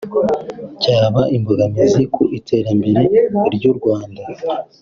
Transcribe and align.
cyaba 0.81 1.21
imbogamizi 1.35 2.03
ku 2.13 2.21
iterambere 2.37 3.03
ry’u 3.55 3.73
Rwanda 3.77 4.21